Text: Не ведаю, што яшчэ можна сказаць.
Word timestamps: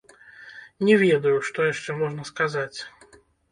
Не 0.87 0.95
ведаю, 1.03 1.35
што 1.51 1.69
яшчэ 1.73 1.99
можна 2.01 2.27
сказаць. 2.33 2.77